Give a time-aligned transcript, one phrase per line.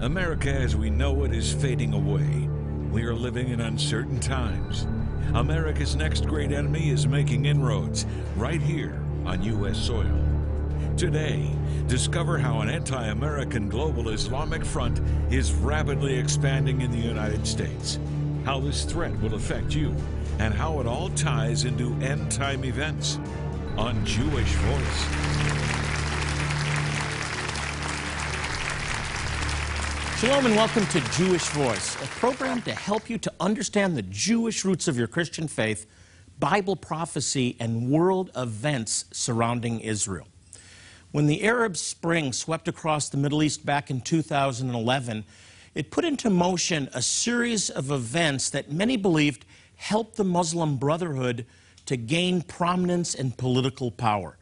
[0.00, 2.48] America as we know it is fading away.
[2.92, 4.86] We are living in uncertain times.
[5.34, 8.04] America's next great enemy is making inroads
[8.36, 9.78] right here on U.S.
[9.78, 10.22] soil.
[10.98, 11.50] Today,
[11.86, 15.00] discover how an anti American global Islamic front
[15.32, 17.98] is rapidly expanding in the United States,
[18.44, 19.94] how this threat will affect you,
[20.38, 23.18] and how it all ties into end time events
[23.78, 25.55] on Jewish Voice.
[30.20, 34.64] Shalom and welcome to Jewish Voice, a program to help you to understand the Jewish
[34.64, 35.86] roots of your Christian faith,
[36.38, 40.26] Bible prophecy, and world events surrounding Israel.
[41.12, 45.22] When the Arab Spring swept across the Middle East back in 2011,
[45.74, 51.44] it put into motion a series of events that many believed helped the Muslim Brotherhood
[51.84, 54.38] to gain prominence and political power.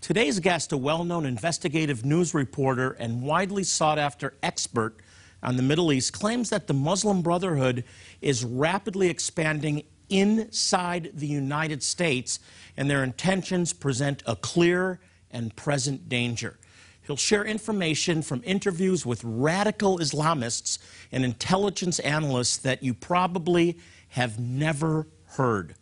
[0.00, 4.96] Today's guest, a well known investigative news reporter and widely sought after expert
[5.42, 7.84] on the Middle East, claims that the Muslim Brotherhood
[8.20, 12.38] is rapidly expanding inside the United States,
[12.76, 15.00] and their intentions present a clear
[15.30, 16.58] and present danger.
[17.06, 20.78] He'll share information from interviews with radical Islamists
[21.10, 23.78] and intelligence analysts that you probably
[24.10, 25.74] have never heard.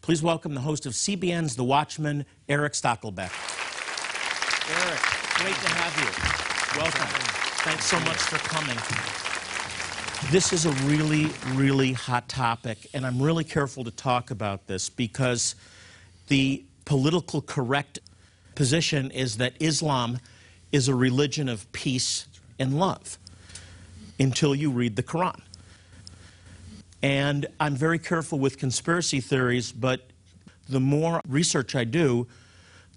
[0.00, 3.30] Please welcome the host of CBN's The Watchman, Eric Stakelbeck.
[4.70, 5.00] Eric,
[5.36, 6.80] great to have you.
[6.80, 7.31] Welcome.
[7.64, 8.76] Thanks so much for coming.
[10.32, 14.90] This is a really, really hot topic, and I'm really careful to talk about this
[14.90, 15.54] because
[16.26, 18.00] the political correct
[18.56, 20.18] position is that Islam
[20.72, 22.26] is a religion of peace
[22.58, 23.16] and love
[24.18, 25.40] until you read the Quran.
[27.00, 30.00] And I'm very careful with conspiracy theories, but
[30.68, 32.26] the more research I do,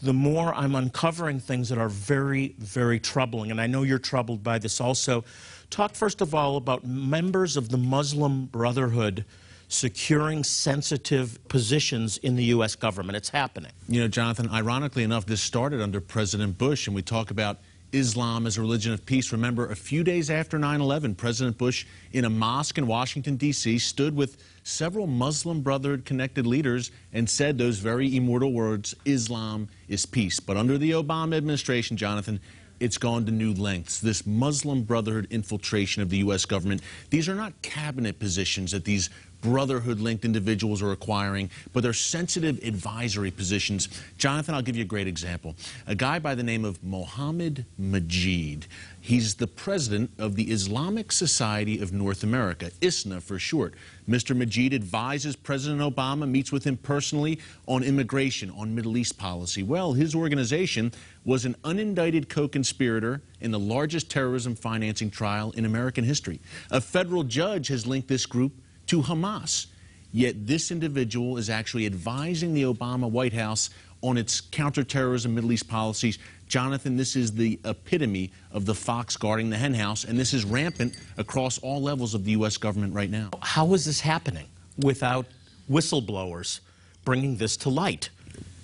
[0.06, 3.52] the more I'm uncovering things that are very, very troubling.
[3.52, 5.26] And I know you're troubled by this also.
[5.70, 9.26] Talk first of all about members of the Muslim Brotherhood
[9.68, 12.76] securing sensitive positions in the U.S.
[12.76, 13.18] government.
[13.18, 13.72] It's happening.
[13.90, 17.58] You know, Jonathan, ironically enough, this started under President Bush, and we talk about
[17.92, 19.32] Islam as a religion of peace.
[19.32, 23.78] Remember, a few days after 9 11, President Bush, in a mosque in Washington, D.C.,
[23.80, 30.06] stood with several Muslim Brotherhood connected leaders and said those very immortal words Islam is
[30.06, 30.40] peace.
[30.40, 32.40] But under the Obama administration, Jonathan,
[32.80, 34.00] it's gone to new lengths.
[34.00, 36.46] This Muslim Brotherhood infiltration of the U.S.
[36.46, 39.10] government, these are not cabinet positions that these
[39.42, 43.90] brotherhood linked individuals are acquiring, but they're sensitive advisory positions.
[44.18, 45.56] Jonathan, I'll give you a great example.
[45.86, 48.64] A guy by the name of Mohammed Magid.
[49.06, 53.76] He's the president of the Islamic Society of North America, ISNA for short.
[54.10, 54.36] Mr.
[54.36, 59.62] Magid advises President Obama, meets with him personally on immigration, on Middle East policy.
[59.62, 60.92] Well, his organization
[61.24, 66.42] was an unindicted co-conspirator in the largest terrorism financing trial in American history.
[66.72, 68.54] A federal judge has linked this group
[68.88, 69.68] to Hamas.
[70.14, 73.70] Yet this individual is actually advising the Obama White House
[74.02, 76.20] on its counterterrorism Middle East policies.
[76.48, 80.98] Jonathan, this is the epitome of the fox guarding the henhouse, and this is rampant
[81.18, 82.58] across all levels of the U.S.
[82.58, 83.30] government right now.
[83.42, 84.48] How is this happening
[84.78, 85.26] without
[85.70, 86.60] whistleblowers
[87.04, 88.10] bringing this to light?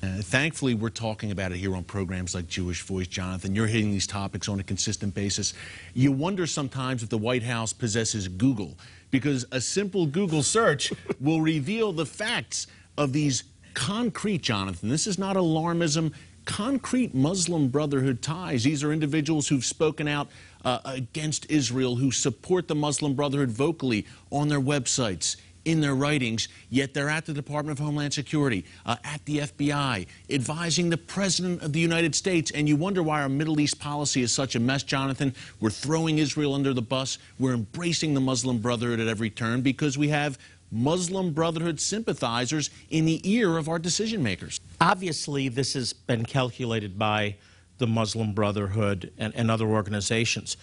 [0.03, 3.53] Uh, thankfully, we're talking about it here on programs like Jewish Voice, Jonathan.
[3.53, 5.53] You're hitting these topics on a consistent basis.
[5.93, 8.77] You wonder sometimes if the White House possesses Google,
[9.11, 12.65] because a simple Google search will reveal the facts
[12.97, 13.43] of these
[13.75, 14.89] concrete, Jonathan.
[14.89, 16.13] This is not alarmism.
[16.45, 18.63] Concrete Muslim Brotherhood ties.
[18.63, 20.27] These are individuals who've spoken out
[20.63, 25.35] uh, against Israel, who support the Muslim Brotherhood vocally on their websites
[25.65, 30.07] in their writings, yet they're at the Department of Homeland Security, uh, at the FBI,
[30.29, 32.51] advising the President of the United States.
[32.51, 35.35] And you wonder why our Middle East policy is such a mess, Jonathan.
[35.59, 37.17] We're throwing Israel under the bus.
[37.39, 40.39] We're embracing the Muslim Brotherhood at every turn because we have
[40.71, 44.59] Muslim Brotherhood sympathizers in the ear of our decision makers.
[44.79, 47.35] Obviously, this has been calculated by
[47.77, 50.55] the Muslim Brotherhood and, and other organizations.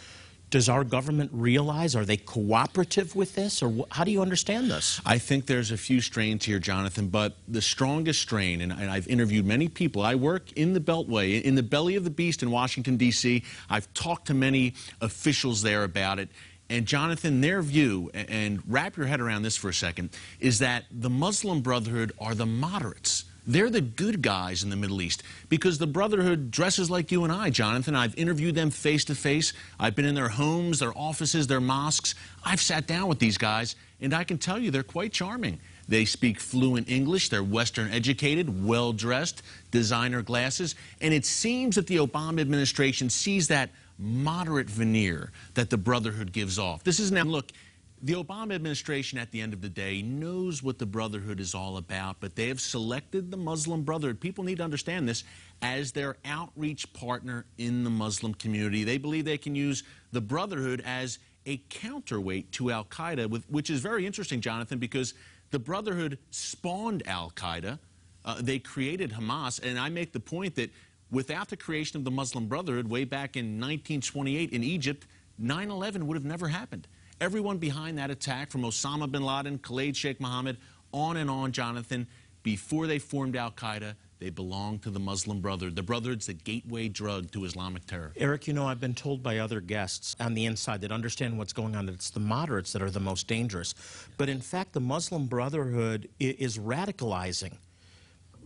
[0.51, 1.95] Does our government realize?
[1.95, 3.63] Are they cooperative with this?
[3.63, 4.99] Or how do you understand this?
[5.05, 9.07] I think there's a few strains here, Jonathan, but the strongest strain, and, and I've
[9.09, 10.03] interviewed many people.
[10.03, 13.45] I work in the Beltway, in the belly of the beast in Washington, D.C.
[13.69, 14.73] I've talked to many
[15.03, 16.31] officials there about it.
[16.71, 20.85] And Jonathan, their view, and wrap your head around this for a second, is that
[20.91, 23.25] the Muslim Brotherhood are the moderates.
[23.47, 27.33] They're the good guys in the Middle East because the Brotherhood dresses like you and
[27.33, 27.97] I, Jonathan.
[27.97, 29.55] I've interviewed them face to face.
[29.81, 32.15] I've been in their homes, their offices, their mosques.
[32.45, 35.59] I've sat down with these guys, and I can tell you they're quite charming.
[35.89, 37.31] They speak fluent English.
[37.31, 40.75] They're Western educated, well dressed, designer glasses.
[41.01, 46.59] And it seems that the Obama administration sees that moderate veneer that the Brotherhood gives
[46.59, 46.85] off.
[46.85, 47.53] This is now, look,
[48.01, 51.79] the Obama administration at the end of the day knows what the Brotherhood is all
[51.79, 54.21] about, but they have selected the Muslim Brotherhood.
[54.21, 55.25] People need to understand this
[55.63, 58.85] as their outreach partner in the Muslim community.
[58.85, 63.81] They believe they can use the Brotherhood as a counterweight to Al Qaeda, which is
[63.81, 65.15] very interesting, Jonathan, because
[65.51, 67.79] the Brotherhood spawned Al Qaeda.
[68.25, 70.71] Uh, they created Hamas, and I make the point that
[71.11, 75.07] without the creation of the Muslim Brotherhood way back in 1928 in Egypt,
[75.39, 76.89] 9 11 would have never happened.
[77.21, 80.59] Everyone behind that attack, from Osama bin Laden, Khalid Sheikh Mohammed,
[80.93, 82.07] on and on, Jonathan,
[82.43, 85.77] before they formed Al Qaeda, they belonged to the Muslim Brotherhood.
[85.77, 88.13] The Brotherhood's the gateway drug to Islamic terror.
[88.17, 91.53] Eric, you know, I've been told by other guests on the inside that understand what's
[91.53, 93.75] going on that it's the moderates that are the most dangerous.
[94.17, 97.59] But in fact, the Muslim Brotherhood is radicalizing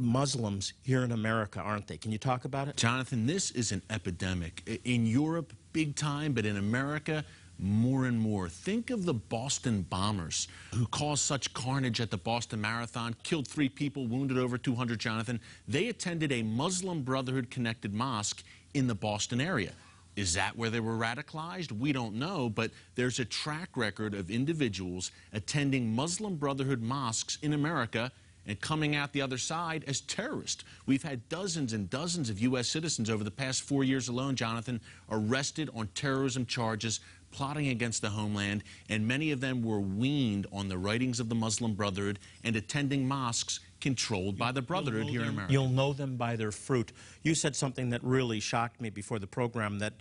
[0.02, 1.96] Muslims here in America, aren't they?
[1.96, 2.76] Can you talk about it?
[2.76, 4.80] Jonathan, this is an epidemic.
[4.84, 7.24] In Europe, big time, but in America,
[7.58, 8.48] more and more.
[8.48, 13.68] Think of the Boston bombers who caused such carnage at the Boston Marathon, killed three
[13.68, 15.40] people, wounded over 200, Jonathan.
[15.68, 18.42] They attended a Muslim Brotherhood connected mosque
[18.74, 19.72] in the Boston area.
[20.16, 21.72] Is that where they were radicalized?
[21.72, 27.54] We don't know, but there's a track record of individuals attending Muslim Brotherhood mosques in
[27.54, 28.12] America
[28.46, 30.64] and coming out the other side as terrorists.
[30.86, 32.68] We've had dozens and dozens of U.S.
[32.68, 34.80] citizens over the past four years alone, Jonathan,
[35.10, 37.00] arrested on terrorism charges
[37.30, 41.34] plotting against the homeland, and many of them were weaned on the writings of the
[41.34, 45.52] Muslim Brotherhood and attending mosques controlled by the Brotherhood here them, in America.
[45.52, 46.92] You'll know them by their fruit.
[47.22, 49.94] You said something that really shocked me before the program that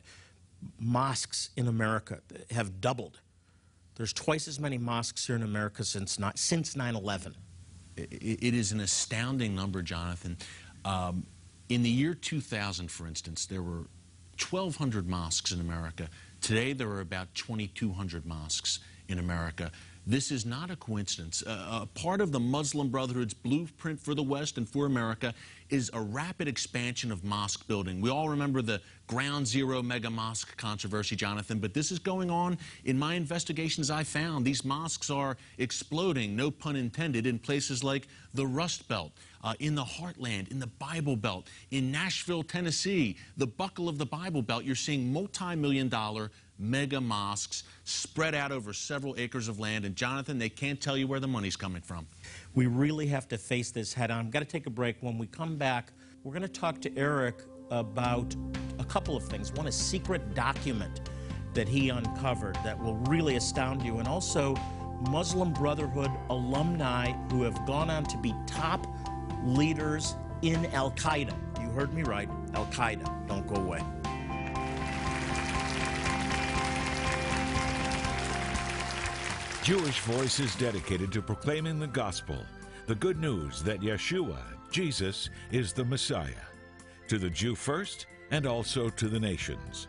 [0.78, 2.20] mosques in America
[2.52, 3.22] have doubled.
[3.96, 7.36] There's twice as many mosques here in America since since 9/11.
[7.98, 10.38] It is an astounding number, Jonathan.
[10.86, 11.26] Um,
[11.70, 13.88] in the year 2000, for instance, there were
[14.50, 16.10] 1,200 mosques in America.
[16.42, 19.72] Today, there are about 2,200 mosques in America.
[20.08, 21.44] This is not a coincidence.
[21.46, 25.32] Uh, a part of the Muslim Brotherhood's blueprint for the West and for America
[25.70, 28.02] is a rapid expansion of mosque building.
[28.02, 32.58] We all remember the Ground Zero mega mosque controversy, Jonathan, but this is going on.
[32.86, 38.08] In my investigations, I found these mosques are exploding, no pun intended, in places like
[38.34, 39.12] the Rust Belt,
[39.44, 44.06] uh, in the Heartland, in the Bible Belt, in Nashville, Tennessee, the buckle of the
[44.06, 44.64] Bible Belt.
[44.64, 46.32] You're seeing multi million dollar
[46.62, 49.84] mega mosques spread out over several acres of land.
[49.84, 52.08] And Jonathan, they can't tell you where the money's coming from.
[52.54, 54.26] We really have to face this head on.
[54.26, 54.98] I've got to take a break.
[55.02, 55.92] When we come back,
[56.24, 57.36] we're going to talk to Eric
[57.72, 58.36] about
[58.80, 59.52] a couple of things.
[59.54, 61.10] One, a secret document
[61.54, 64.56] that he uncovered that will really astound you, and also
[65.10, 68.86] Muslim Brotherhood alumni who have gone on to be top
[69.44, 71.36] leaders in Al Qaeda.
[71.62, 73.28] You heard me right, Al Qaeda.
[73.28, 73.82] Don't go away.
[79.72, 82.36] Jewish Voice is dedicated to proclaiming the gospel,
[82.88, 84.40] the good news that Yeshua,
[84.70, 86.44] Jesus, is the Messiah,
[87.08, 89.88] to the Jew first and also to the nations.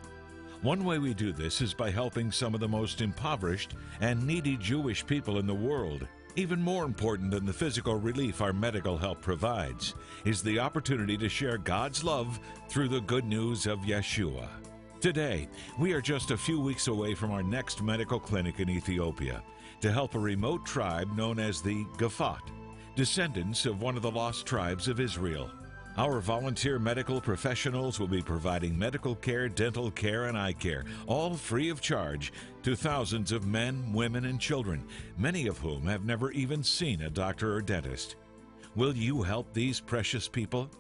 [0.61, 4.56] One way we do this is by helping some of the most impoverished and needy
[4.56, 6.06] Jewish people in the world.
[6.37, 11.29] Even more important than the physical relief our medical help provides is the opportunity to
[11.29, 12.38] share God's love
[12.69, 14.46] through the good news of Yeshua.
[15.00, 19.43] Today, we are just a few weeks away from our next medical clinic in Ethiopia
[19.82, 22.41] to help a remote tribe known as the Gafat,
[22.94, 25.51] descendants of one of the lost tribes of Israel.
[25.98, 31.34] Our volunteer medical professionals will be providing medical care, dental care, and eye care, all
[31.34, 34.84] free of charge, to thousands of men, women, and children,
[35.19, 38.15] many of whom have never even seen a doctor or dentist.
[38.77, 40.70] Will you help these precious people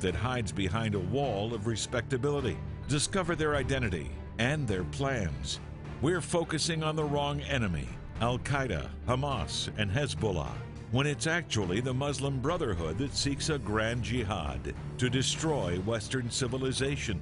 [0.00, 2.58] that hides behind a wall of respectability?
[2.88, 5.60] Discover their identity and their plans.
[6.02, 7.88] We're focusing on the wrong enemy
[8.20, 10.52] Al Qaeda, Hamas, and Hezbollah,
[10.90, 17.18] when it's actually the Muslim Brotherhood that seeks a grand jihad to destroy Western civilization,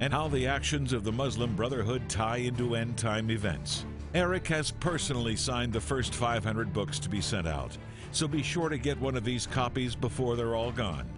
[0.00, 3.86] and how the actions of the Muslim Brotherhood tie into end time events.
[4.14, 7.78] Eric has personally signed the first 500 books to be sent out,
[8.10, 11.08] so be sure to get one of these copies before they're all gone.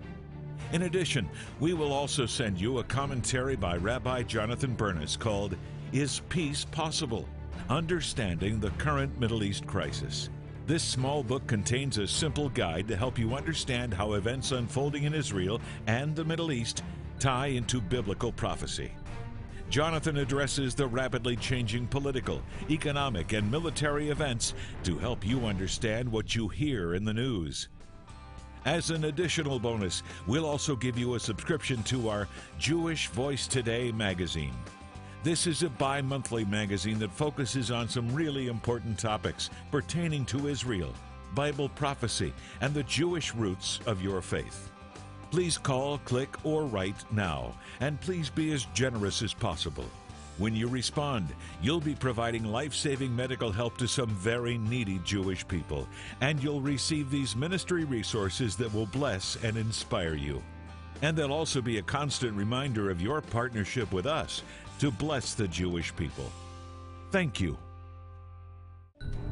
[0.73, 5.57] In addition, we will also send you a commentary by Rabbi Jonathan Bernis called
[5.93, 7.29] Is Peace Possible?
[7.69, 10.29] Understanding the Current Middle East Crisis.
[10.67, 15.15] This small book contains a simple guide to help you understand how events unfolding in
[15.15, 16.83] Israel and the Middle East
[17.19, 18.93] tie into biblical prophecy.
[19.71, 26.35] Jonathan addresses the rapidly changing political, economic, and military events to help you understand what
[26.35, 27.69] you hear in the news.
[28.65, 33.93] As an additional bonus, we'll also give you a subscription to our Jewish Voice Today
[33.93, 34.55] magazine.
[35.25, 40.49] This is a bi monthly magazine that focuses on some really important topics pertaining to
[40.49, 40.93] Israel,
[41.35, 44.71] Bible prophecy, and the Jewish roots of your faith.
[45.31, 49.87] Please call, click, or write now, and please be as generous as possible.
[50.37, 51.29] When you respond,
[51.63, 55.89] you'll be providing life saving medical help to some very needy Jewish people,
[56.21, 60.43] and you'll receive these ministry resources that will bless and inspire you.
[61.03, 64.43] And they'll also be a constant reminder of your partnership with us
[64.79, 66.31] to bless the Jewish people.
[67.11, 67.57] Thank you.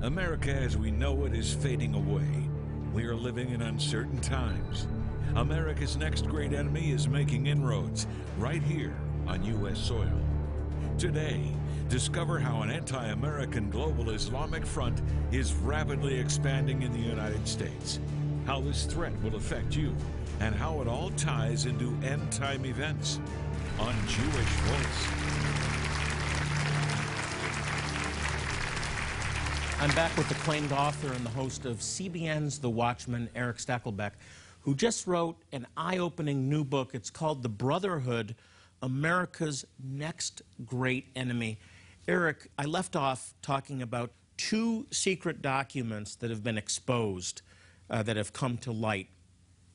[0.02, 2.48] America as we know it is fading away.
[2.92, 4.86] We are living in uncertain times.
[5.36, 8.06] America's next great enemy is making inroads
[8.38, 8.94] right here
[9.26, 9.78] on U.S.
[9.78, 10.20] soil.
[10.98, 11.52] Today,
[11.88, 17.98] discover how an anti American global Islamic front is rapidly expanding in the United States,
[18.46, 19.94] how this threat will affect you,
[20.40, 23.20] and how it all ties into end time events
[23.82, 25.08] on Jewish Voice.
[29.80, 34.12] I'm back with the acclaimed author and the host of CBN's The Watchman, Eric Stakelbeck,
[34.60, 36.94] who just wrote an eye opening new book.
[36.94, 38.36] It's called The Brotherhood
[38.82, 41.58] America's Next Great Enemy.
[42.06, 47.42] Eric, I left off talking about two secret documents that have been exposed,
[47.90, 49.08] uh, that have come to light.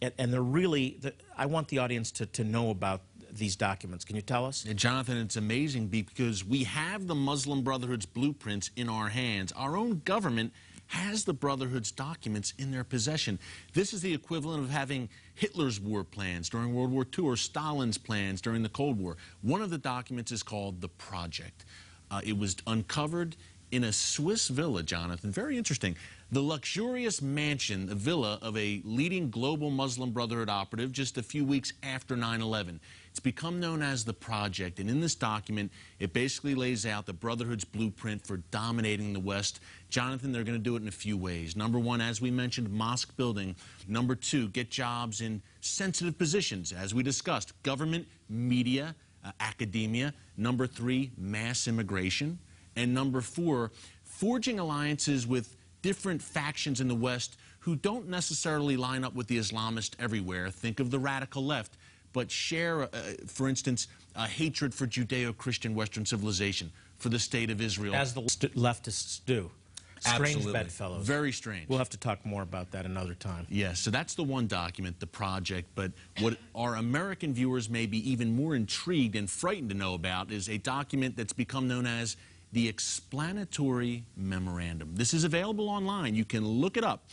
[0.02, 4.06] And, and they're really, the, I want the audience to, to know about these documents.
[4.06, 4.66] Can you tell us?
[4.66, 9.52] Yeah, Jonathan, it's amazing because we have the Muslim Brotherhood's blueprints in our hands.
[9.54, 10.54] Our own government
[10.88, 13.40] has the Brotherhood's documents in their possession.
[13.74, 17.98] This is the equivalent of having Hitler's war plans during World War II or Stalin's
[17.98, 19.18] plans during the Cold War.
[19.42, 21.66] One of the documents is called the Project.
[22.10, 23.36] Uh, it was uncovered
[23.72, 25.32] in a Swiss villa, Jonathan.
[25.32, 25.98] Very interesting.
[26.32, 31.46] The luxurious mansion, the villa of a leading global Muslim Brotherhood operative just a few
[31.46, 32.80] weeks after 9 11.
[33.18, 37.14] It's become known as the Project, and in this document, it basically lays out the
[37.14, 39.60] Brotherhood's blueprint for dominating the West.
[39.90, 41.56] Jonathan, they're going to do it in a few ways.
[41.56, 43.56] Number one, as we mentioned, mosque building.
[43.88, 48.94] Number two, get jobs in sensitive positions, as we discussed, government, media,
[49.26, 50.14] uh, academia.
[50.38, 52.38] Number three, mass immigration.
[52.76, 53.72] And number four,
[54.04, 59.40] forging alliances with different factions in the West who don't necessarily line up with the
[59.40, 60.52] Islamists everywhere.
[60.52, 61.78] Think of the radical left
[62.18, 62.88] but share, uh,
[63.28, 67.94] for instance, a hatred for Judeo-Christian Western civilization, for the state of Israel.
[67.94, 69.52] As the leftists do.
[70.00, 70.54] Strange Absolutely.
[70.54, 71.06] bedfellows.
[71.06, 71.70] Very strange.
[71.70, 73.46] We'll have to talk more about that another time.
[73.50, 75.68] Yes, so that's the one document, the project.
[75.76, 80.32] But what our American viewers may be even more intrigued and frightened to know about
[80.32, 82.18] is a document that's become known as
[82.52, 84.90] the Explanatory Memorandum.
[84.96, 86.16] This is available online.
[86.16, 87.04] You can look it up.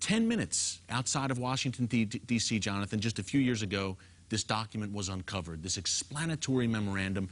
[0.00, 3.96] 10 minutes outside of Washington, D.C., Jonathan, just a few years ago,
[4.28, 7.28] this document was uncovered, this explanatory memorandum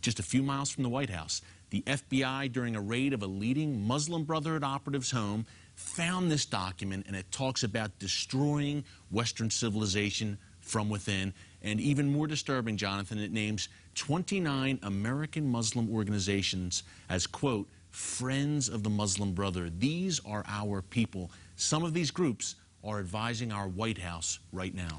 [0.00, 1.40] just a few miles from the White House.
[1.70, 7.06] The FBI, during a raid of a leading Muslim Brotherhood operative's home, found this document,
[7.06, 11.32] and it talks about destroying Western civilization from within.
[11.62, 18.82] And even more disturbing, Jonathan, it names 29 American Muslim organizations as, quote, friends of
[18.82, 19.70] the Muslim brother.
[19.70, 21.30] These are our people.
[21.56, 24.98] Some of these groups are advising our White House right now.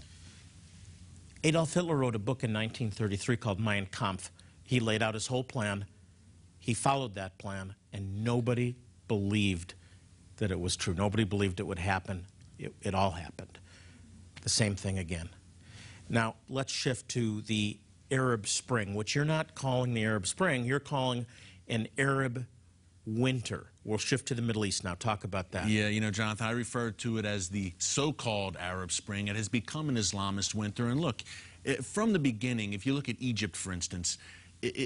[1.45, 4.31] Adolf Hitler wrote a book in 1933 called Mein Kampf.
[4.63, 5.85] He laid out his whole plan.
[6.57, 8.75] He followed that plan, and nobody
[9.09, 9.73] believed
[10.37, 10.93] that it was true.
[10.93, 12.27] Nobody believed it would happen.
[12.57, 13.59] It, it all happened.
[14.41, 15.29] The same thing again.
[16.07, 17.77] Now, let's shift to the
[18.09, 21.25] Arab Spring, which you're not calling the Arab Spring, you're calling
[21.67, 22.45] an Arab
[23.05, 23.67] winter.
[23.83, 24.95] We'll shift to the Middle East now.
[24.95, 25.67] Talk about that.
[25.67, 29.27] Yeah, you know, Jonathan, I refer to it as the so-called Arab Spring.
[29.27, 30.87] It has become an Islamist winter.
[30.87, 31.21] And look,
[31.81, 34.17] from the beginning, if you look at Egypt, for instance,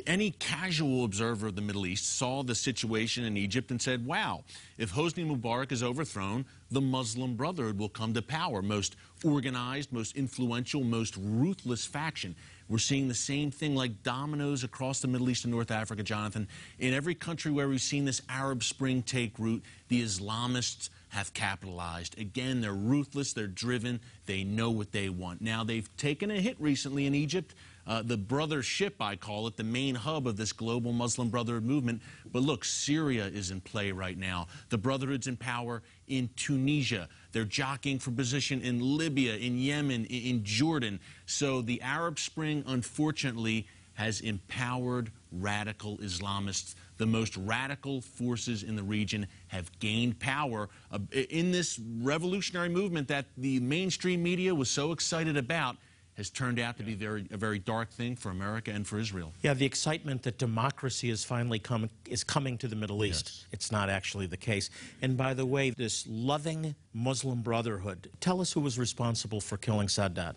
[0.07, 4.43] any casual observer of the Middle East saw the situation in Egypt and said, wow,
[4.79, 8.63] if Hosni Mubarak is overthrown, the Muslim Brotherhood will come to power.
[8.63, 12.35] Most organized, most influential, most ruthless faction.
[12.69, 16.47] We're seeing the same thing like dominoes across the Middle East and North Africa, Jonathan.
[16.79, 22.19] In every country where we've seen this Arab Spring take root, the Islamists have capitalized.
[22.19, 25.41] Again, they're ruthless, they're driven, they know what they want.
[25.41, 27.55] Now, they've taken a hit recently in Egypt
[27.87, 31.63] uh, the brother ship, I call it, the main hub of this global Muslim Brotherhood
[31.63, 32.01] movement.
[32.31, 34.47] But look, Syria is in play right now.
[34.69, 37.07] The Brotherhood's in power in Tunisia.
[37.31, 40.99] They're jockeying for position in Libya, in Yemen, in Jordan.
[41.25, 46.75] So the Arab Spring, unfortunately, has empowered radical Islamists.
[46.97, 53.07] The most radical forces in the region have gained power uh, in this revolutionary movement
[53.07, 55.77] that the mainstream media was so excited about
[56.17, 59.31] has turned out to be very, a very dark thing for America and for Israel.
[59.43, 63.25] Yeah, the excitement that democracy is finally coming is coming to the Middle East.
[63.27, 63.45] Yes.
[63.51, 64.71] It's not actually the case.
[65.01, 69.87] And by the way, this loving Muslim Brotherhood, tell us who was responsible for killing
[69.87, 70.33] Sadat.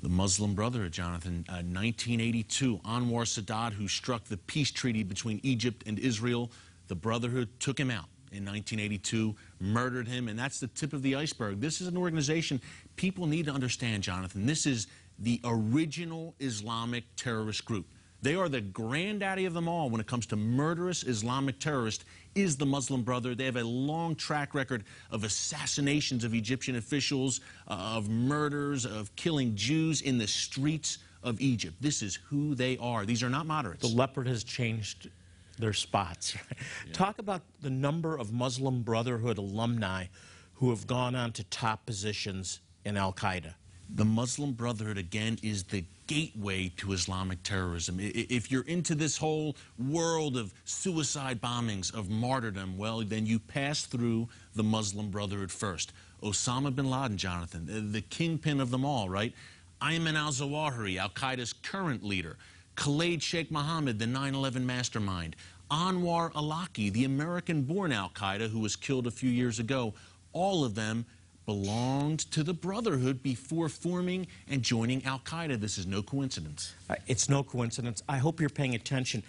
[0.00, 5.84] The Muslim Brotherhood, Jonathan, uh, 1982, Anwar Sadat, who struck the peace treaty between Egypt
[5.86, 6.50] and Israel,
[6.88, 11.14] the Brotherhood took him out in 1982, murdered him, and that's the tip of the
[11.14, 11.60] iceberg.
[11.60, 12.60] This is an organization
[12.98, 14.44] people need to understand, Jonathan.
[14.44, 14.88] This is
[15.18, 17.86] the original Islamic terrorist group.
[18.20, 22.56] They are the granddaddy of them all when it comes to murderous Islamic terrorists is
[22.56, 23.34] the Muslim Brother.
[23.34, 29.14] They have a long track record of assassinations of Egyptian officials, uh, of murders, of
[29.14, 31.76] killing Jews in the streets of Egypt.
[31.80, 33.06] This is who they are.
[33.06, 33.88] These are not moderates.
[33.88, 35.10] The leopard has changed
[35.58, 36.36] their spots.
[36.92, 40.06] Talk about the number of Muslim Brotherhood alumni
[40.54, 43.54] who have gone on to top positions in Al Qaeda.
[43.94, 47.98] The Muslim Brotherhood, again, is the gateway to Islamic terrorism.
[48.00, 53.84] If you're into this whole world of suicide bombings, of martyrdom, well, then you pass
[53.84, 55.92] through the Muslim Brotherhood first.
[56.22, 59.32] Osama bin Laden, Jonathan, the kingpin of them all, right?
[59.80, 62.36] Ayman al Zawahiri, Al Qaeda's current leader.
[62.74, 65.36] Khalid Sheikh Mohammed, the 9 11 mastermind.
[65.70, 69.94] Anwar Awlaki, the American born Al Qaeda who was killed a few years ago.
[70.32, 71.04] All of them
[71.48, 75.58] belonged to the Brotherhood before forming and joining Al Qaeda.
[75.58, 76.74] This is no coincidence.
[76.90, 78.02] Uh, It's no coincidence.
[78.06, 79.22] I hope you're paying attention.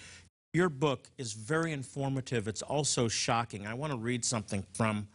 [0.54, 2.50] Your book is very informative.
[2.50, 3.66] It's also shocking.
[3.66, 5.08] I want to read something from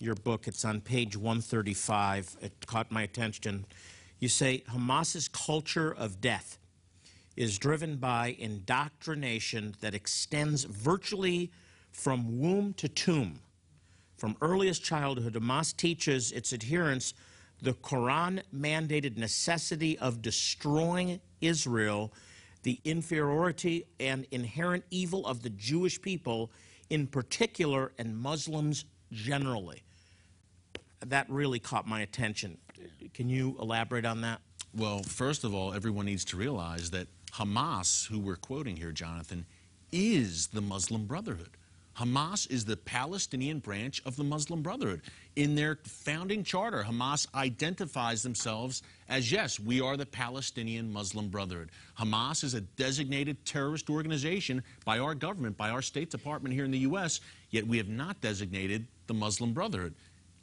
[0.00, 0.48] your book.
[0.48, 2.36] It's on page 135.
[2.42, 3.64] It caught my attention.
[4.18, 6.58] You say Hamas's culture of death
[7.36, 11.52] is driven by indoctrination that extends virtually
[11.92, 13.38] from womb to tomb.
[14.18, 17.14] From earliest childhood, Hamas teaches its adherents
[17.62, 22.12] the Quran mandated necessity of destroying Israel,
[22.62, 26.50] the inferiority and inherent evil of the Jewish people
[26.90, 29.82] in particular, and Muslims generally.
[31.06, 32.58] That really caught my attention.
[33.14, 34.40] Can you elaborate on that?
[34.74, 39.46] Well, first of all, everyone needs to realize that Hamas, who we're quoting here, Jonathan,
[39.92, 41.57] is the Muslim Brotherhood.
[41.98, 45.02] Hamas is the Palestinian branch of the Muslim Brotherhood.
[45.34, 51.70] In their founding charter, Hamas identifies themselves as yes, we are the Palestinian Muslim Brotherhood.
[51.98, 56.70] Hamas is a designated terrorist organization by our government, by our State Department here in
[56.70, 59.94] the U.S., yet we have not designated the Muslim Brotherhood.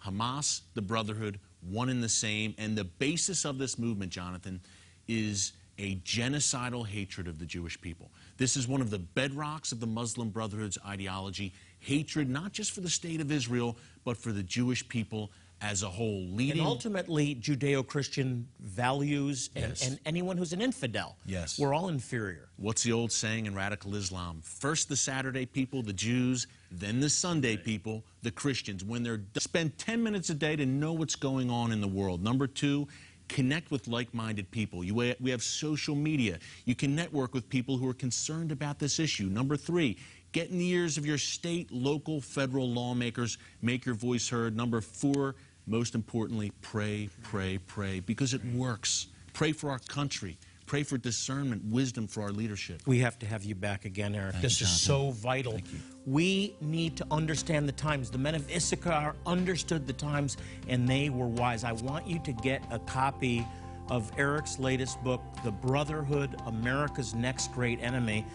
[0.04, 2.54] Hamas, the Brotherhood, one and the same.
[2.58, 4.60] And the basis of this movement, Jonathan,
[5.08, 8.12] is a genocidal hatred of the Jewish people.
[8.38, 12.82] This is one of the bedrocks of the Muslim Brotherhood's ideology hatred not just for
[12.82, 16.26] the state of Israel, but for the Jewish people as a whole.
[16.28, 19.88] Leading And ultimately, Judeo Christian values and, Yes.
[19.88, 21.16] and anyone who's an infidel.
[21.26, 21.58] Yes.
[21.58, 22.50] We're all inferior.
[22.58, 24.42] What's the old saying in radical Islam?
[24.44, 28.84] First the Saturday people, the Jews, then the Sunday people, the Christians.
[28.84, 32.22] When they're spend 10 minutes a day to know what's going on in the world.
[32.22, 32.88] Number two,
[33.28, 34.84] connect with like-minded people.
[34.84, 36.40] You, we have social media.
[36.66, 39.26] You can network with people who are concerned about this issue.
[39.26, 39.98] Number three,
[40.32, 43.38] get in the ears of your state, local, federal lawmakers.
[43.62, 44.56] Make your voice heard.
[44.56, 45.36] Number four,
[45.68, 49.08] most importantly, pray, pray, pray, because it works.
[49.34, 50.38] Pray for our country.
[50.66, 52.82] Pray for discernment, wisdom for our leadership.
[52.86, 54.34] We have to have you back again, Eric.
[54.34, 55.60] Thank this you, is so vital.
[56.06, 58.12] We need to understand the times.
[58.12, 60.38] The men of Issachar understood the times
[60.68, 61.64] and they were wise.
[61.64, 63.46] I want you to get a copy
[63.90, 68.26] of Eric's latest book, The Brotherhood America's Next Great Enemy.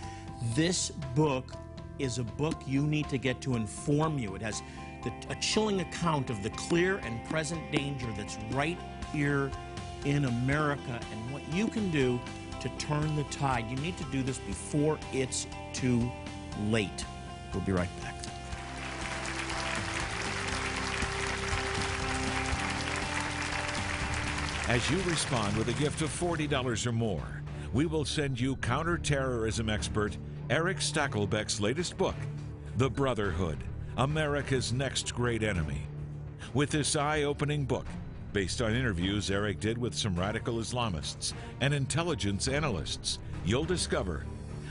[0.55, 1.53] This book
[1.99, 4.35] is a book you need to get to inform you.
[4.35, 4.63] It has
[5.05, 8.79] the, a chilling account of the clear and present danger that's right
[9.13, 9.51] here
[10.05, 12.19] in America and what you can do
[12.61, 13.71] to turn the tide.
[13.71, 16.11] You need to do this before it's too
[16.69, 17.05] late.
[17.53, 18.15] We'll be right back.
[24.69, 29.69] As you respond with a gift of $40 or more, we will send you counterterrorism
[29.69, 30.17] expert
[30.49, 32.15] Eric Stakelbeck's latest book,
[32.77, 33.59] The Brotherhood
[33.97, 35.83] America's Next Great Enemy.
[36.55, 37.87] With this eye opening book,
[38.33, 44.25] based on interviews Eric did with some radical Islamists and intelligence analysts, you'll discover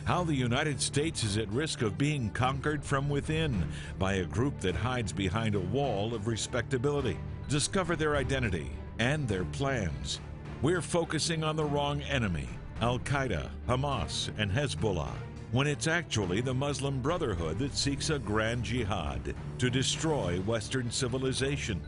[0.09, 3.63] how the United States is at risk of being conquered from within
[3.99, 7.15] by a group that hides behind a wall of respectability.
[7.47, 10.19] Discover their identity and their plans.
[10.63, 12.49] We're focusing on the wrong enemy
[12.81, 15.13] Al Qaeda, Hamas, and Hezbollah
[15.51, 21.79] when it's actually the Muslim Brotherhood that seeks a grand jihad to destroy Western civilization,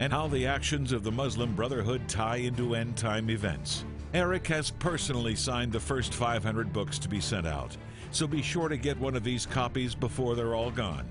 [0.00, 3.86] and how the actions of the Muslim Brotherhood tie into end time events.
[4.12, 7.76] Eric has personally signed the first 500 books to be sent out,
[8.10, 11.06] so be sure to get one of these copies before they're all gone.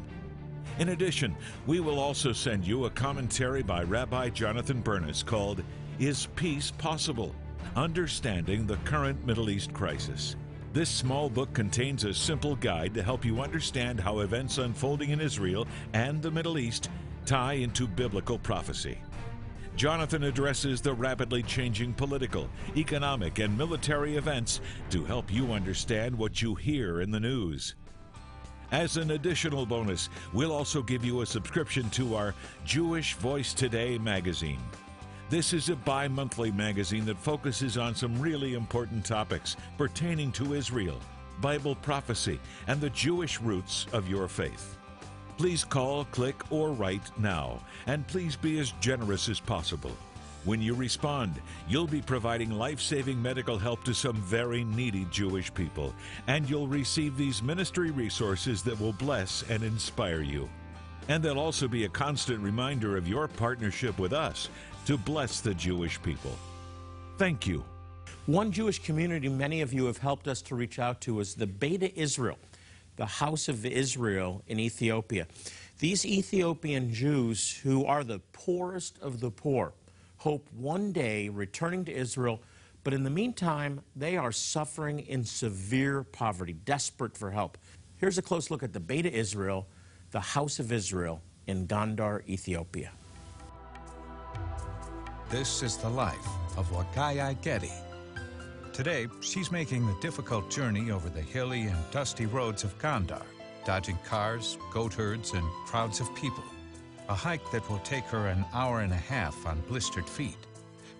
[0.79, 1.33] In addition,
[1.65, 5.63] we will also send you a commentary by Rabbi Jonathan Bernis called
[5.97, 7.33] Is Peace Possible?
[7.77, 10.35] Understanding the Current Middle East Crisis.
[10.73, 15.21] This small book contains a simple guide to help you understand how events unfolding in
[15.21, 16.89] Israel and the Middle East
[17.25, 18.97] tie into biblical prophecy.
[19.79, 26.41] Jonathan addresses the rapidly changing political, economic, and military events to help you understand what
[26.41, 27.75] you hear in the news.
[28.73, 33.97] As an additional bonus, we'll also give you a subscription to our Jewish Voice Today
[33.97, 34.59] magazine.
[35.29, 40.55] This is a bi monthly magazine that focuses on some really important topics pertaining to
[40.55, 40.99] Israel,
[41.39, 42.37] Bible prophecy,
[42.67, 44.77] and the Jewish roots of your faith.
[45.39, 49.95] Please call, click, or write now, and please be as generous as possible.
[50.43, 55.53] When you respond, you'll be providing life saving medical help to some very needy Jewish
[55.53, 55.95] people,
[56.27, 60.49] and you'll receive these ministry resources that will bless and inspire you.
[61.07, 64.49] And they'll also be a constant reminder of your partnership with us
[64.87, 66.37] to bless the Jewish people.
[67.17, 67.63] Thank you.
[68.25, 71.47] One Jewish community many of you have helped us to reach out to is the
[71.47, 72.37] Beta Israel,
[72.99, 75.25] the House of Israel in Ethiopia.
[75.79, 79.71] These Ethiopian Jews, who are the poorest of the poor,
[80.17, 82.41] hope one day returning to Israel,
[82.83, 87.57] but in the meantime, they are suffering in severe poverty, desperate for help.
[87.95, 89.65] Here's a close look at the Beta Israel,
[90.11, 92.91] the House of Israel in Gondar, Ethiopia.
[95.29, 97.71] This is the life of Wakaya Getty.
[98.79, 103.23] Today, she's making the difficult journey over the hilly and dusty roads of Gondar,
[103.65, 106.45] dodging cars, goat herds, and crowds of people.
[107.09, 110.37] A hike that will take her an hour and a half on blistered feet.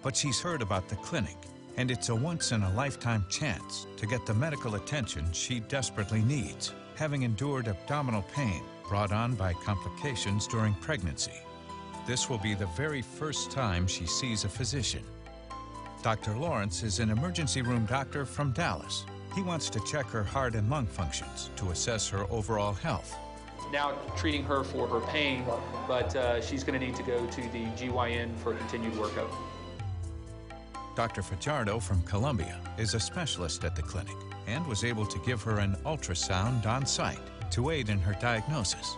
[0.04, 1.38] But she's heard about the clinic,
[1.78, 6.22] and it's a once in a lifetime chance to get the medical attention she desperately
[6.24, 11.40] needs, having endured abdominal pain brought on by complications during pregnancy.
[12.06, 15.06] This will be the very first time she sees a physician.
[16.02, 16.36] Dr.
[16.36, 19.06] Lawrence is an emergency room doctor from Dallas.
[19.36, 23.16] He wants to check her heart and lung functions to assess her overall health
[23.72, 25.46] now treating her for her pain,
[25.88, 29.30] but uh, she's going to need to go to the GYN for continued workup.
[30.96, 31.22] Dr.
[31.22, 34.16] Fajardo from Columbia is a specialist at the clinic
[34.48, 37.20] and was able to give her an ultrasound on site
[37.52, 38.98] to aid in her diagnosis.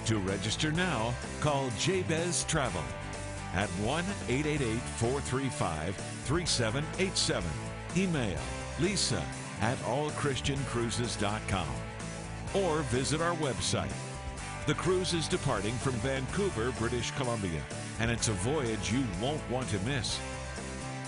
[0.05, 2.83] To register now, call Jabez Travel
[3.53, 7.49] at 1 888 435 3787.
[7.95, 8.39] Email
[8.79, 9.23] lisa
[9.61, 11.67] at allchristiancruises.com
[12.53, 13.91] or visit our website.
[14.67, 17.61] The cruise is departing from Vancouver, British Columbia,
[17.99, 20.19] and it's a voyage you won't want to miss.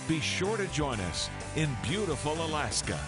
[0.08, 2.98] Be sure to join us in beautiful Alaska.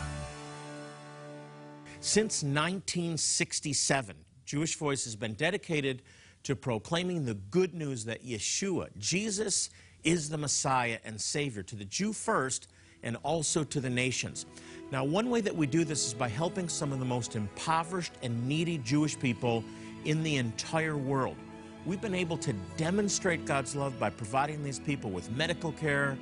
[2.01, 6.03] Since 1967, Jewish Voice has been dedicated
[6.45, 9.71] to proclaiming the good news that Yeshua, Jesus,
[10.05, 12.69] is the Messiah and Savior to the Jew first
[13.03, 14.47] and also to the nations.
[14.91, 18.13] Now, one way that we do this is by helping some of the most impoverished
[18.23, 19.65] and needy Jewish people
[20.05, 21.37] in the entire world.
[21.85, 26.17] We've been able to demonstrate God's love by providing these people with medical care,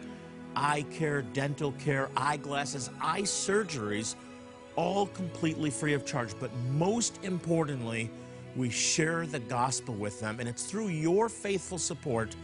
[0.57, 4.15] eye care, dental care, eyeglasses, eye surgeries,
[4.77, 6.31] all completely free of charge.
[6.41, 8.11] But most importantly,
[8.57, 10.41] we share the gospel with them.
[10.41, 12.35] And it's through your faithful support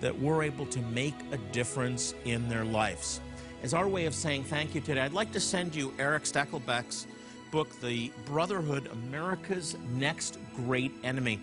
[0.00, 3.20] that we're able to make a difference in their lives.
[3.62, 7.06] As our way of saying thank you today, I'd like to send you Eric Stakelbeck's
[7.50, 11.40] book, The Brotherhood America's Next Great Enemy.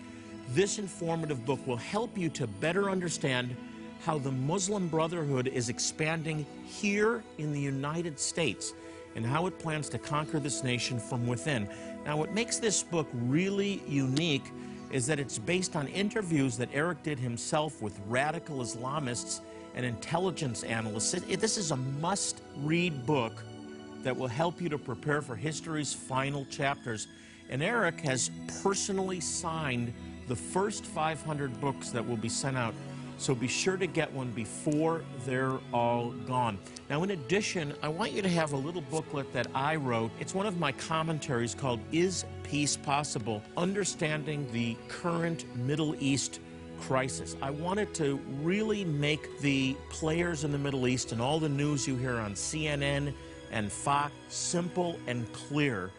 [0.50, 3.56] This informative book will help you to better understand
[4.04, 8.74] how the Muslim Brotherhood is expanding here in the United States
[9.14, 11.68] and how it plans to conquer this nation from within.
[12.04, 14.50] Now, what makes this book really unique
[14.90, 19.40] is that it's based on interviews that Eric did himself with radical Islamists
[19.74, 21.14] and intelligence analysts.
[21.14, 23.42] It, this is a must read book
[24.02, 27.06] that will help you to prepare for history's final chapters.
[27.48, 28.30] And Eric has
[28.62, 29.94] personally signed
[30.28, 32.74] the first 500 books that will be sent out
[33.22, 36.58] so be sure to get one before they're all gone.
[36.90, 40.10] Now, in addition, I want you to have a little booklet that I wrote.
[40.18, 43.40] It's one of my commentaries called Is Peace Possible?
[43.56, 46.40] Understanding the Current Middle East
[46.80, 47.36] crisis.
[47.40, 51.86] I wanted to really make the players in the Middle East and all the news
[51.86, 53.14] you hear on CNN
[53.52, 55.92] and Fox simple and clear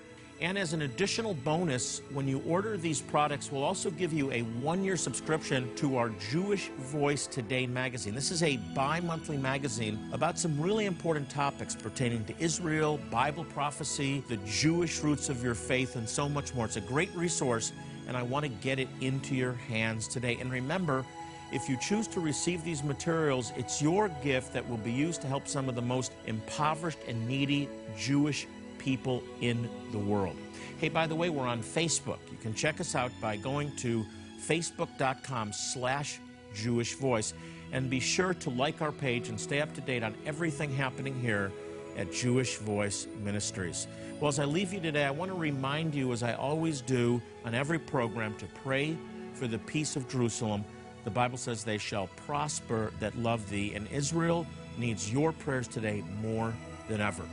[0.43, 4.41] and as an additional bonus, when you order these products, we'll also give you a
[4.41, 8.13] one year subscription to our Jewish Voice Today magazine.
[8.13, 13.45] This is a bi monthly magazine about some really important topics pertaining to Israel, Bible
[13.45, 16.65] prophecy, the Jewish roots of your faith, and so much more.
[16.65, 17.71] It's a great resource,
[18.09, 20.35] and I want to get it into your hands today.
[20.41, 21.05] And remember,
[21.53, 25.27] if you choose to receive these materials, it's your gift that will be used to
[25.27, 28.45] help some of the most impoverished and needy Jewish
[28.77, 30.35] people in the world.
[30.77, 32.19] Hey, by the way, we're on Facebook.
[32.31, 34.05] You can check us out by going to
[34.45, 36.19] facebook.com slash
[36.53, 37.33] Jewish Voice.
[37.71, 41.19] And be sure to like our page and stay up to date on everything happening
[41.19, 41.51] here
[41.97, 43.87] at Jewish Voice Ministries.
[44.19, 47.21] Well, as I leave you today, I want to remind you, as I always do
[47.45, 48.97] on every program, to pray
[49.33, 50.63] for the peace of Jerusalem.
[51.03, 54.45] The Bible says they shall prosper that love thee, and Israel
[54.77, 56.53] needs your prayers today more
[56.87, 57.23] than ever.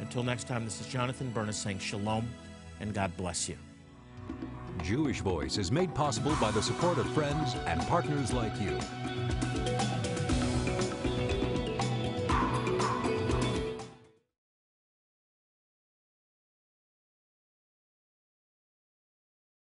[0.00, 2.28] Until next time, this is Jonathan Bernis saying shalom
[2.80, 3.56] and God bless you.
[4.82, 8.78] Jewish Voice is made possible by the support of friends and partners like you.